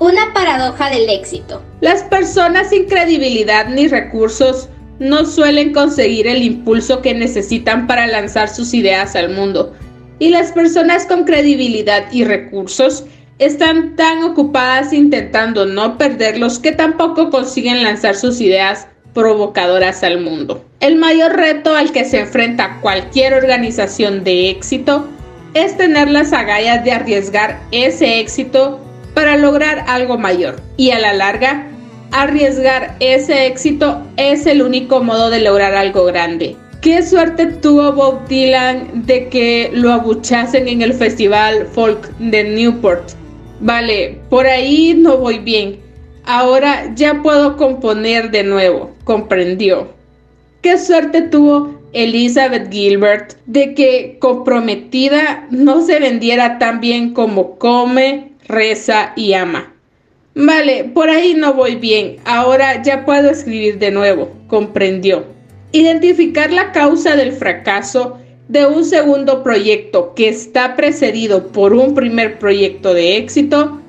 [0.00, 1.60] Una paradoja del éxito.
[1.80, 4.68] Las personas sin credibilidad ni recursos
[5.00, 9.74] no suelen conseguir el impulso que necesitan para lanzar sus ideas al mundo.
[10.20, 13.04] Y las personas con credibilidad y recursos
[13.40, 20.64] están tan ocupadas intentando no perderlos que tampoco consiguen lanzar sus ideas provocadoras al mundo.
[20.78, 25.08] El mayor reto al que se enfrenta cualquier organización de éxito
[25.54, 28.80] es tener las agallas de arriesgar ese éxito
[29.18, 30.62] para lograr algo mayor.
[30.76, 31.66] Y a la larga,
[32.12, 36.54] arriesgar ese éxito es el único modo de lograr algo grande.
[36.82, 43.10] ¿Qué suerte tuvo Bob Dylan de que lo abuchasen en el festival folk de Newport?
[43.58, 45.80] Vale, por ahí no voy bien.
[46.24, 49.88] Ahora ya puedo componer de nuevo, comprendió.
[50.62, 58.37] ¿Qué suerte tuvo Elizabeth Gilbert de que comprometida no se vendiera tan bien como come,
[58.48, 59.72] reza y ama.
[60.34, 62.16] Vale, por ahí no voy bien.
[62.24, 65.24] Ahora ya puedo escribir de nuevo, comprendió.
[65.72, 68.18] Identificar la causa del fracaso
[68.48, 73.80] de un segundo proyecto que está precedido por un primer proyecto de éxito,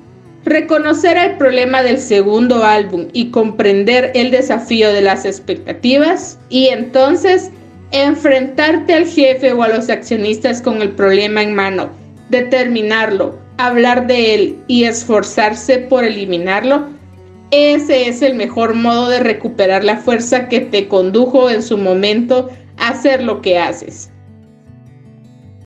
[0.44, 7.50] reconocer el problema del segundo álbum y comprender el desafío de las expectativas y entonces
[7.92, 11.90] enfrentarte al jefe o a los accionistas con el problema en mano,
[12.28, 16.88] determinarlo, hablar de él y esforzarse por eliminarlo,
[17.50, 22.48] ese es el mejor modo de recuperar la fuerza que te condujo en su momento
[22.76, 24.09] a hacer lo que haces.